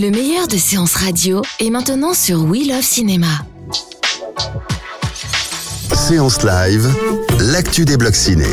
[0.00, 3.26] Le meilleur de séances radio est maintenant sur We Love Cinéma.
[5.92, 6.88] Séance live,
[7.52, 8.46] l'actu des blocs ciné.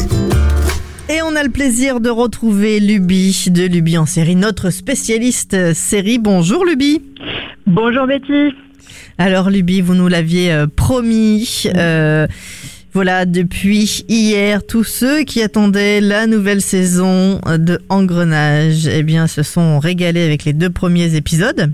[1.07, 6.19] Et on a le plaisir de retrouver Luby de Luby en série, notre spécialiste série.
[6.19, 7.01] Bonjour Luby.
[7.65, 8.53] Bonjour Betty.
[9.17, 11.63] Alors Luby, vous nous l'aviez euh, promis.
[11.77, 12.27] euh,
[12.97, 19.43] voilà, depuis hier, tous ceux qui attendaient la nouvelle saison de Engrenage, eh bien, se
[19.43, 21.71] sont régalés avec les deux premiers épisodes.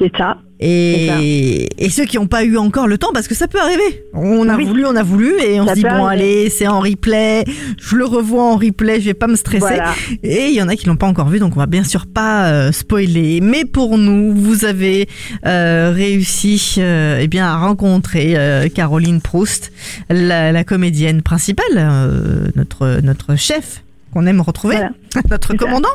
[0.00, 0.36] C'est ça.
[0.60, 4.04] Et, et ceux qui n'ont pas eu encore le temps, parce que ça peut arriver.
[4.14, 4.64] On a Oui.
[4.64, 6.22] voulu, on a voulu, et on Ça se dit bon arriver.
[6.24, 7.44] allez, c'est en replay,
[7.78, 9.60] je le revois en replay, je vais pas me stresser.
[9.60, 9.94] Voilà.
[10.22, 12.06] Et il y en a qui l'ont pas encore vu, donc on va bien sûr
[12.06, 13.40] pas euh, spoiler.
[13.42, 15.08] Mais pour nous, vous avez
[15.46, 19.72] euh, réussi, euh, eh bien, à rencontrer euh, Caroline Proust,
[20.08, 23.82] la, la comédienne principale, euh, notre notre chef
[24.16, 24.92] qu'on aime retrouver, Voilà.
[25.30, 25.90] notre commandant.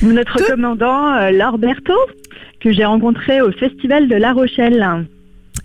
[0.00, 1.92] Notre commandant euh, Lorberto,
[2.58, 5.06] que j'ai rencontré au festival de La Rochelle.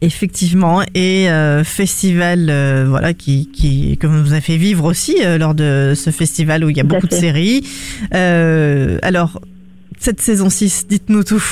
[0.01, 5.37] Effectivement, et euh, festival, euh, voilà, qui, qui, que vous a fait vivre aussi euh,
[5.37, 7.63] lors de ce festival où il y a beaucoup de séries.
[8.11, 9.39] Alors,
[9.97, 11.43] cette saison 6, dites-nous tout.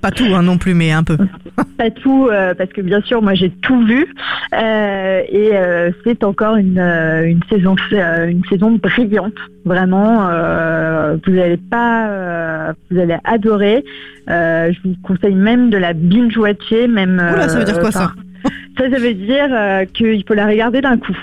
[0.00, 1.16] Pas tout hein, non plus, mais un peu.
[1.78, 4.06] Pas tout, euh, parce que bien sûr, moi j'ai tout vu.
[4.54, 9.34] Euh, et euh, c'est encore une, une, saison, une saison brillante.
[9.64, 10.28] Vraiment,
[11.26, 13.84] vous allez pas, vous allez adorer.
[14.28, 16.88] Je vous conseille même de la binge-watcher.
[16.88, 18.12] Même, Oula, ça veut dire quoi, ça
[18.78, 19.48] Ça, ça veut dire
[19.92, 21.16] qu'il faut la regarder d'un coup.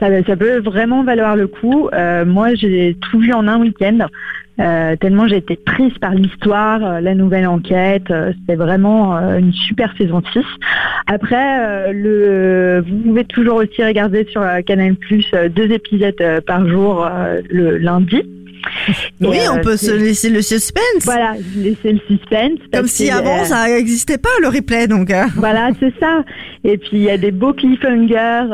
[0.00, 1.90] Ça, ça peut vraiment valoir le coup.
[2.26, 4.06] Moi, j'ai tout vu en un week-end.
[4.58, 8.10] Euh, tellement j'ai été prise par l'histoire, euh, la nouvelle enquête.
[8.10, 10.40] euh, C'était vraiment une super saison 6.
[11.06, 16.16] Après, le, vous pouvez toujours aussi regarder sur Canal Plus deux épisodes
[16.46, 17.06] par jour
[17.50, 18.22] le lundi.
[19.20, 21.04] Et, oui, on peut se laisser le suspense.
[21.04, 22.58] Voilà, laisser le suspense.
[22.72, 25.10] Comme si avant ça n'existait pas le replay, donc.
[25.10, 26.24] euh, voilà, c'est ça.
[26.64, 28.48] Et puis il y a des beaux cliffhangers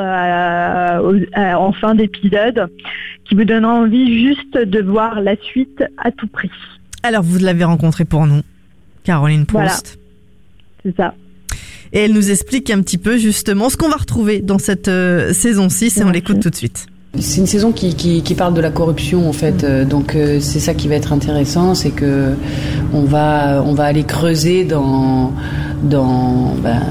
[1.36, 2.68] en fin d'épisode
[3.32, 6.50] qui vous donnent envie juste de voir la suite à tout prix.
[7.02, 8.42] Alors, vous l'avez rencontrée pour nous,
[9.04, 9.98] Caroline Proust.
[10.84, 11.14] C'est ça.
[11.94, 15.32] Et elle nous explique un petit peu justement ce qu'on va retrouver dans cette euh,
[15.32, 16.86] saison 6 et on l'écoute tout de suite.
[17.18, 20.38] C'est une saison qui, qui, qui parle de la corruption en fait, Euh, donc euh,
[20.40, 22.34] c'est ça qui va être intéressant, c'est que
[22.92, 25.32] on va on va aller creuser dans
[25.82, 26.82] dans ben,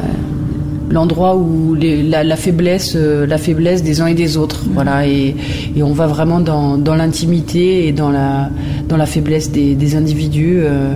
[0.92, 5.08] l'endroit où les, la, la faiblesse euh, la faiblesse des uns et des autres, voilà,
[5.08, 5.36] et,
[5.76, 8.50] et on va vraiment dans, dans l'intimité et dans la
[8.90, 10.58] dans la faiblesse des, des individus.
[10.60, 10.96] euh,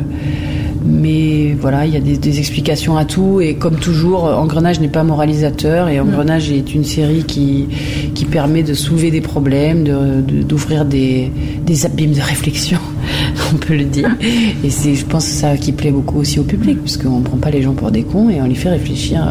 [0.87, 4.87] mais voilà, il y a des, des explications à tout et comme toujours, Engrenage n'est
[4.87, 7.65] pas moralisateur et Engrenage est une série qui,
[8.13, 11.31] qui permet de soulever des problèmes, de- de- d'ouvrir des,
[11.65, 12.77] des abîmes de réflexion,
[13.53, 14.15] on peut le dire.
[14.63, 17.37] Et c'est, je pense, ça qui plaît beaucoup aussi au public parce qu'on ne prend
[17.37, 19.25] pas les gens pour des cons et on les fait réfléchir.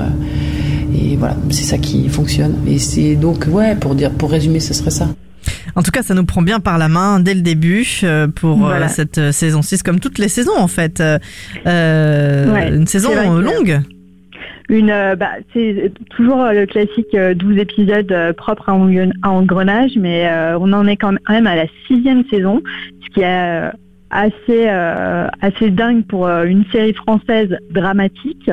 [1.14, 2.56] Et voilà, c'est ça qui fonctionne.
[2.66, 5.06] Et c'est donc, ouais, pour dire, pour résumer, ce serait ça.
[5.76, 8.64] En tout cas, ça nous prend bien par la main dès le début euh, pour
[8.64, 8.88] euh, Voilà.
[8.88, 11.00] cette euh, saison 6, comme toutes les saisons en fait.
[11.00, 11.18] Euh,
[12.52, 13.10] Ouais, une saison
[13.40, 13.80] longue.
[14.70, 20.28] Une, bah, c'est toujours le classique euh, 12 épisodes propres à, Engren- à Engrenage, mais
[20.58, 22.60] on en est quand même à la sixième saison,
[23.06, 23.70] ce qui est euh,
[24.10, 24.32] assez,
[24.68, 28.50] euh, assez dingue pour euh, une série française dramatique.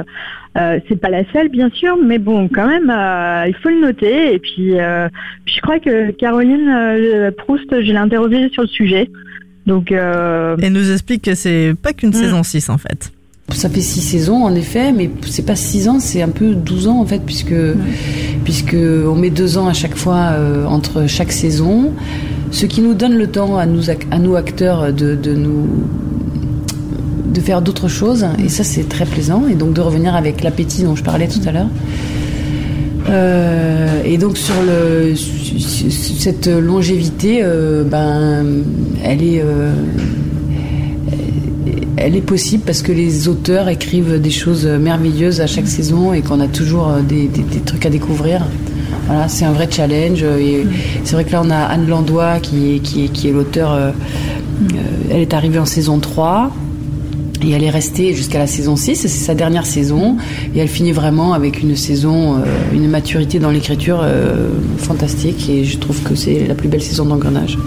[0.58, 3.80] Euh, c'est pas la seule, bien sûr, mais bon, quand même, euh, il faut le
[3.80, 4.34] noter.
[4.34, 5.08] Et puis, euh,
[5.46, 9.10] puis je crois que Caroline euh, Proust, je l'ai interrogée sur le sujet.
[9.66, 12.14] Donc, euh, Elle nous explique que c'est pas qu'une Mm.
[12.14, 13.12] saison 6 en fait.
[13.54, 16.88] Ça fait six saisons en effet, mais c'est pas six ans, c'est un peu 12
[16.88, 17.54] ans en fait, puisque
[18.46, 21.94] puisque on met deux ans à chaque fois euh, entre chaque saison,
[22.52, 25.18] ce qui nous donne le temps à nous acteurs de,
[27.42, 30.96] faire d'autres choses, et ça c'est très plaisant, et donc de revenir avec l'appétit dont
[30.96, 31.70] je parlais tout à l'heure.
[33.10, 34.54] Euh, et donc sur
[36.20, 38.46] cette longévité, euh, ben
[39.04, 39.72] elle est euh,
[41.98, 46.22] elle est possible parce que les auteurs écrivent des choses merveilleuses à chaque saison et
[46.22, 47.30] qu'on a toujours des
[47.66, 48.46] trucs à découvrir.
[49.12, 50.24] Voilà, c'est un vrai challenge.
[50.24, 50.66] Et
[51.04, 53.72] c'est vrai que là, on a Anne Landois qui est, qui est, qui est l'auteur.
[53.74, 54.76] euh, euh,
[55.10, 56.50] elle est arrivée en saison 3.
[57.44, 60.16] Et elle est restée jusqu'à la saison 6, c'est sa dernière saison,
[60.54, 62.42] et elle finit vraiment avec une saison, euh,
[62.72, 67.04] une maturité dans l'écriture euh, fantastique, et je trouve que c'est la plus belle saison
[67.04, 67.58] d'engrenage.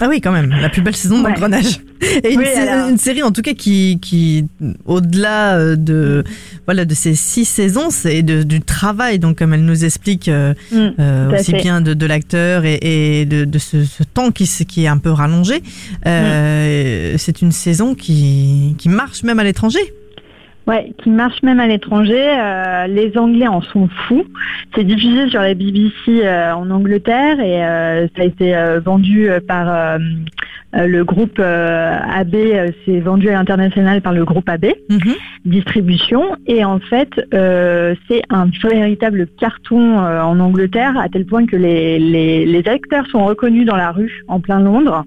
[0.00, 1.32] Ah oui, quand même, la plus belle saison Ouais.
[1.32, 1.78] d'engrenage.
[2.24, 4.46] Et une, Oui, sé- alors- une série en tout cas qui, qui
[4.86, 6.24] au-delà euh, de
[6.66, 9.18] voilà de ces six saisons, c'est du travail.
[9.18, 11.58] Donc comme elle nous explique euh, Mm, euh, aussi fait.
[11.62, 12.78] bien de, de l'acteur et,
[13.20, 15.62] et de, de ce, ce temps qui, qui est un peu rallongé,
[16.06, 19.80] euh, c'est une saison qui, qui marche même à l'étranger.
[20.66, 22.14] Ouais, qui marche même à l'étranger.
[22.38, 24.24] Euh, les Anglais en sont fous.
[24.74, 28.54] C'est diffusé sur la BBC euh, en Angleterre et euh, ça a été
[28.84, 29.98] vendu par
[30.72, 32.34] le groupe euh, AB.
[32.34, 35.14] euh, C'est vendu à l'international par le groupe AB Mhm.
[35.44, 41.46] distribution et en fait euh, c'est un véritable carton euh, en Angleterre à tel point
[41.46, 45.04] que les, les, les acteurs sont reconnus dans la rue en plein Londres.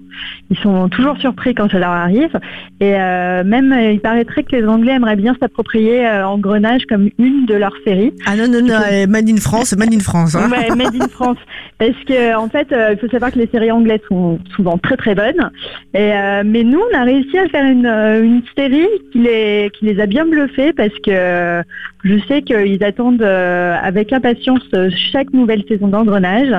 [0.50, 2.38] Ils sont toujours surpris quand ça leur arrive
[2.80, 7.08] et euh, même euh, il paraîtrait que les Anglais aimeraient bien s'approprier euh, Engrenage comme
[7.18, 8.12] une de leurs séries.
[8.26, 10.34] Ah non non non, euh, Made in France, Made in France.
[10.34, 10.50] hein.
[10.50, 11.38] Ouais, Made in France.
[11.78, 14.96] Parce que en fait, euh, il faut savoir que les séries anglaises sont souvent très
[14.96, 15.50] très bonnes.
[15.96, 19.86] Euh, mais nous, on a réussi à faire une, euh, une série qui les qui
[19.86, 21.62] les a bien bluffés parce que
[22.04, 26.54] je sais qu'ils attendent euh, avec impatience euh, chaque nouvelle saison d'engrenage.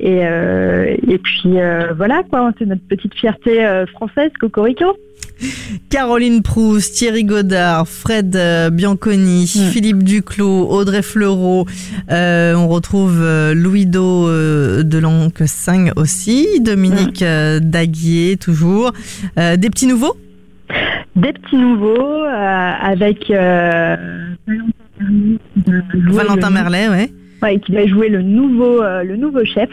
[0.00, 1.54] Et euh, et puis
[1.96, 4.96] voilà quoi, c'est notre petite fierté française, Cocorico.
[5.90, 8.36] Caroline Proust, Thierry Godard, Fred
[8.72, 9.70] Bianconi, Mm.
[9.70, 11.66] Philippe Duclos, Audrey Fleurot.
[12.10, 13.24] Euh, on retrouve
[13.54, 18.92] Louis Do euh, de Lanquesang aussi, Dominique euh, Daguier toujours.
[19.36, 20.16] Des petits nouveaux?
[21.16, 22.24] Des petits nouveaux
[24.98, 27.10] Valentin Merlet, ouais.
[27.42, 29.70] Ouais, qui va jouer le nouveau, euh, le nouveau chef.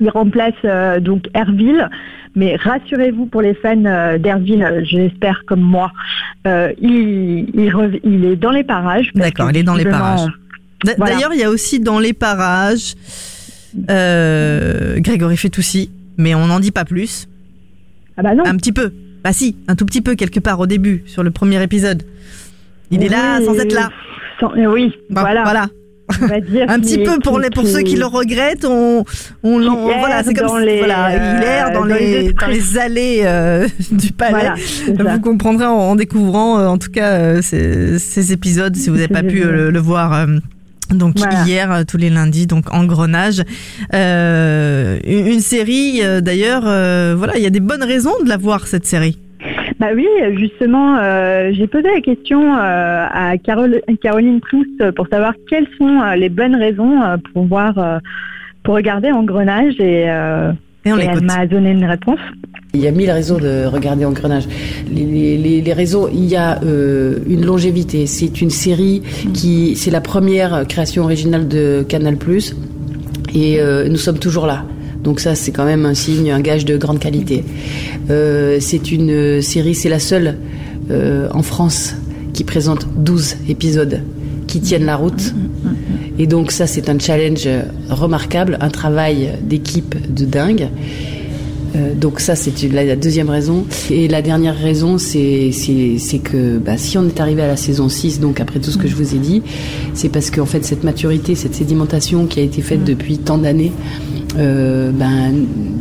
[0.00, 1.88] Il remplace euh, donc Herville,
[2.34, 5.90] mais rassurez-vous pour les fans euh, d'Herville, euh, j'espère comme moi,
[6.44, 9.10] il, il, rev- il est dans les parages.
[9.14, 10.28] D'accord, il est dans les parages.
[10.96, 11.14] Voilà.
[11.14, 12.94] D'ailleurs, il y a aussi dans les parages
[13.88, 17.28] Grégory Fetoussi, mais on n'en dit pas plus.
[18.16, 18.44] Ah bah non.
[18.44, 18.92] Un petit peu.
[19.24, 22.02] Bah si, un tout petit peu quelque part au début, sur le premier épisode.
[22.92, 23.88] Il est là sans être là.
[24.38, 25.42] sans- oui, Bon, voilà.
[25.42, 25.66] voilà.
[26.22, 29.04] on va dire Un petit qu'il- peu pour les pour ceux qui le regrettent, on
[29.42, 31.86] on l'en- erre voilà, c'est comme dans si- les, voilà, il erre euh, dans, dans
[31.86, 32.54] les les dans esprits.
[32.54, 34.30] les allées euh, du palais.
[34.32, 35.02] Voilà, c'est ça.
[35.14, 38.96] Vous comprendrez en, en découvrant euh, en tout cas euh, ces, ces épisodes si vous
[38.96, 40.12] n'avez pas pu euh, le, le voir.
[40.12, 40.26] euh,
[40.90, 41.44] donc Voilà.
[41.44, 43.42] hier, euh, tous les lundis, donc Engrenage,
[43.94, 48.28] euh, une, une série euh, d'ailleurs, euh, voilà, il y a des bonnes raisons de
[48.28, 49.18] la voir cette série.
[49.82, 50.06] Bah oui,
[50.38, 56.00] justement, euh, j'ai posé la question euh, à Carole- Caroline Proust pour savoir quelles sont
[56.00, 57.00] euh, les bonnes raisons
[57.32, 58.00] pour voir,
[58.62, 60.52] pour regarder Engrenage et, euh,
[60.84, 62.20] Et on et elle m'a donné une réponse.
[62.74, 64.44] Il y a mille raisons de regarder Engrenage.
[64.88, 68.06] Les, les, les, les raisons, il y a euh, une longévité.
[68.06, 69.02] C'est une série
[69.34, 72.14] qui, c'est la première création originale de Canal+,
[73.34, 74.64] et euh, nous sommes toujours là.
[75.02, 77.44] Donc ça, c'est quand même un signe, un gage de grande qualité.
[78.10, 80.38] Euh, c'est une série, c'est la seule
[80.90, 81.94] euh, en France
[82.32, 84.02] qui présente 12 épisodes
[84.46, 85.34] qui tiennent la route.
[86.18, 87.48] Et donc ça, c'est un challenge
[87.88, 90.68] remarquable, un travail d'équipe de dingue.
[91.74, 93.64] Euh, donc ça, c'est la, deuxième raison.
[93.90, 95.50] Et la dernière raison, c'est
[96.22, 98.88] que bah, si on est arrivé à la saison 6, donc après tout ce que
[98.88, 99.42] je vous ai dit,
[99.94, 103.72] c'est parce qu'en fait, cette maturité, cette sédimentation qui a été faite depuis tant d'années,
[103.72, 105.32] euh, ben,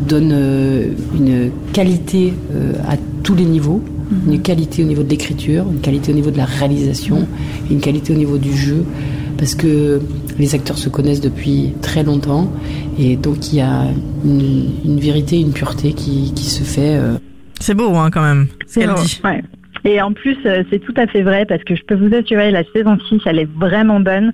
[0.07, 3.81] donne euh, une qualité euh, à tous les niveaux.
[4.27, 7.25] Une qualité au niveau de l'écriture, une qualité au niveau de la réalisation,
[7.69, 8.83] et une qualité au niveau du jeu,
[9.37, 10.01] parce que
[10.37, 12.51] les acteurs se connaissent depuis très longtemps,
[12.99, 13.85] et donc il y a
[14.25, 16.97] une, une vérité, une pureté qui, qui se fait.
[16.97, 17.13] euh,
[17.61, 19.01] C'est beau hein, quand même, ce vrai.
[19.01, 19.21] dit.
[19.23, 19.41] Ouais.
[19.85, 22.51] Et en plus, euh, c'est tout à fait vrai parce que je peux vous assurer,
[22.51, 24.33] la saison 6, elle est vraiment bonne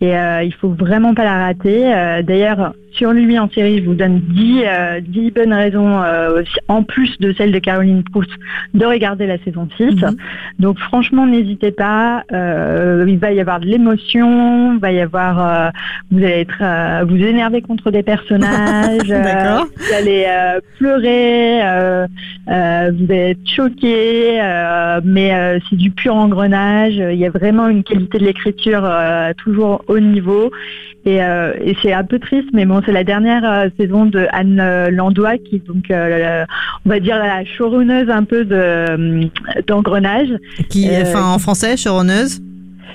[0.00, 1.94] et euh, il faut vraiment pas la rater.
[1.94, 6.42] Euh, D'ailleurs, sur lui en série, je vous donne 10, euh, 10 bonnes raisons, euh,
[6.68, 8.30] en plus de celle de Caroline Proust,
[8.74, 9.94] de regarder la saison 6.
[9.94, 10.16] Mhm.
[10.58, 12.24] Donc franchement, n'hésitez pas.
[12.32, 15.72] Euh, il va y avoir de l'émotion, il va y avoir,
[16.10, 20.26] vous allez être, vous énerver contre des personnages, vous allez
[20.78, 21.60] pleurer,
[22.46, 24.40] vous allez être choqué,
[25.04, 26.94] mais c'est du pur engrenage.
[26.94, 28.88] Il y a vraiment une qualité de l'écriture
[29.36, 30.50] toujours haut niveau.
[31.08, 34.26] Et, euh, et c'est un peu triste, mais bon, c'est la dernière euh, saison de
[34.32, 36.46] Anne euh, Landois, qui est donc, euh, la-
[36.84, 39.28] on va dire, la showrunneuse un peu de,
[39.66, 40.28] d'engrenage.
[40.68, 42.42] Qui, enfin, en français, showrunneuse.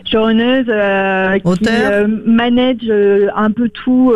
[0.05, 4.13] showrunneuse euh, qui euh, manage euh, un peu tout,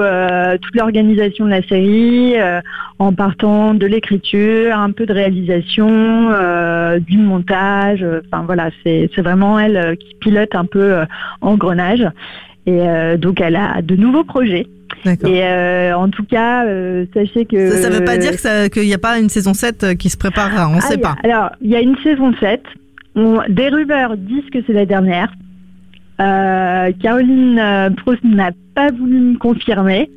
[0.62, 2.36] toute l'organisation de la série,
[3.00, 5.90] en partant de l'écriture, un peu de réalisation,
[7.00, 8.06] du montage.
[8.26, 10.88] Enfin voilà, c'est vraiment elle qui pilote un peu
[11.42, 12.06] Engrenage.
[12.68, 14.68] Et euh, donc elle a de nouveaux projets.
[15.06, 18.34] Et euh, en tout cas, euh, sachez que Ça, ça veut pas dire
[18.70, 20.98] qu'il n'y a pas une saison 7 qui se prépare, on ne Ah, sait a-
[20.98, 21.16] pas.
[21.24, 22.62] Alors, il y a une saison 7.
[23.16, 25.32] On- des rumeurs disent que c'est la dernière.
[26.20, 30.10] Euh, Caroline Proust n'a pas voulu me confirmer.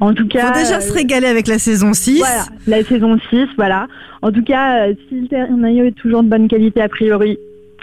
[0.00, 2.18] En tout cas, faut déjà se régaler avec la saison 6.
[2.18, 3.86] voilà, la saison 6, voilà.
[4.22, 7.38] En tout cas, si le est toujours de bonne qualité a priori,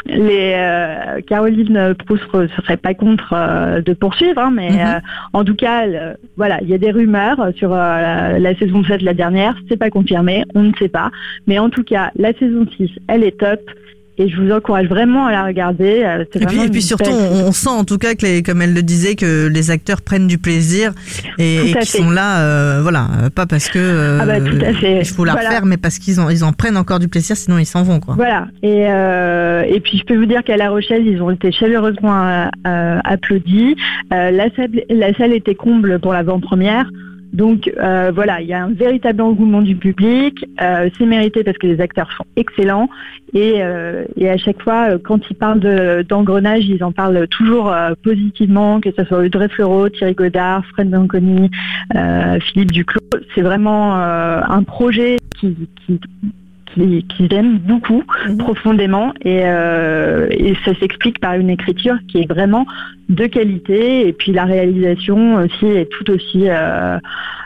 [0.05, 4.79] les euh, Caroline Proust ne serait pas contre euh, de poursuivre, hein, mais Mhm.
[4.79, 5.00] euh,
[5.33, 8.83] en tout cas, euh, voilà, il y a des rumeurs sur euh, la, la saison
[8.83, 11.10] 7, la dernière, c'est pas confirmé, on ne sait pas,
[11.48, 13.60] mais en tout cas, la saison 6, elle est top.
[14.17, 16.03] Et je vous encourage vraiment à la regarder.
[16.05, 18.62] euh, Et puis, et puis surtout, on, on sent en tout cas que, les, comme
[18.62, 20.91] elle le disait, que les acteurs prennent du plaisir
[21.39, 25.05] et, et qu'ils sont là, euh, voilà, euh, pas parce que euh, Ah bah, il
[25.05, 25.50] faut la Voilà.
[25.50, 28.00] refaire, mais parce qu'ils en, ils en prennent encore du plaisir, sinon ils s'en vont,
[28.00, 28.13] quoi.
[28.15, 28.48] Voilà.
[28.62, 32.50] Et, euh, et puis je peux vous dire qu'à La Rochelle, ils ont été chaleureusement
[32.67, 33.75] euh, applaudis.
[34.13, 36.86] Euh, la, salle, la salle était comble pour l'avant-première.
[37.33, 40.45] Donc euh, voilà, il y a un véritable engouement du public.
[40.61, 42.89] Euh, c'est mérité parce que les acteurs sont excellents.
[43.33, 47.73] Et, euh, et à chaque fois, quand ils parlent de- d'engrenage, ils en parlent toujours
[48.03, 51.49] positivement, que ce soit Audrey Fleurot, Thierry Godard, Fred Banconi,
[52.41, 53.01] Philippe Duclos.
[53.33, 55.57] C'est vraiment un projet qui
[56.73, 58.37] qui- qu'ils aiment beaucoup, Mhm.
[58.37, 62.65] profondément, et, euh, et ça s'explique par une écriture qui est vraiment
[63.09, 66.97] de qualité, et puis la réalisation aussi est tout aussi euh,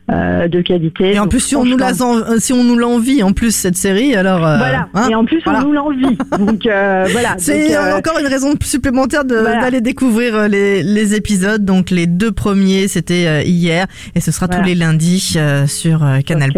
[0.10, 1.14] euh, de qualité.
[1.14, 3.34] Et en Donc, plus, si on, nous la, franchement, en- si on nous l'envie, en
[3.34, 4.46] plus, cette série, alors.
[4.46, 4.88] euh, voilà.
[4.94, 5.60] hein, et en plus, voilà.
[5.64, 6.18] on nous l'envie.
[6.40, 7.36] Donc euh, voilà.
[7.38, 9.62] C'est euh, encore une raison supplémentaire voilà.
[9.62, 11.64] d'aller découvrir euh, les, les épisodes.
[11.66, 13.86] Donc les deux premiers, c'était euh, hier,
[14.16, 16.52] et ce sera tous les lundis euh, sur euh, Canal+.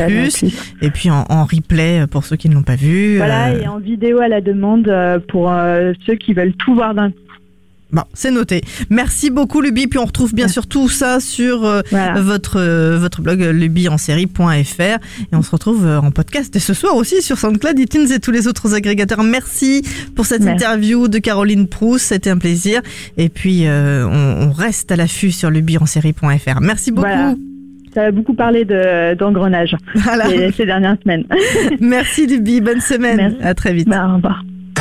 [0.82, 3.18] Et puis en, en replay euh, pour ceux qui ne l'ont pas vu.
[3.18, 6.76] Voilà, euh, et en vidéo à la demande euh, pour euh, ceux qui veulent tout
[6.76, 7.18] voir d'un coup.
[7.92, 8.62] Bon, c'est noté.
[8.92, 9.88] Merci beaucoup Luby.
[9.88, 12.22] Puis on retrouve bien sûr tout ça sur euh, Voilà.
[12.22, 15.00] votre euh, votre blog euh, lubyensérie.fr et
[15.34, 18.32] on se retrouve euh, en podcast et ce soir aussi sur SoundCloud, iTunes et tous
[18.32, 19.24] les autres agrégateurs.
[19.24, 19.82] Merci
[20.16, 20.64] pour cette Merci.
[20.66, 22.82] interview de Caroline Proust, c'était un plaisir.
[23.18, 26.62] Et puis on, on reste à l'affût sur lubyensérie.fr.
[26.62, 27.08] Merci beaucoup.
[27.08, 27.36] Voilà.
[27.96, 30.30] Ça a beaucoup parlé de- d'engrenage Voilà.
[30.30, 31.24] ces, ces dernières semaines.
[31.80, 33.18] Merci Luby, bonne semaine.
[33.18, 33.38] Merci.
[33.42, 33.88] À très vite.
[33.90, 34.44] Bah, au revoir.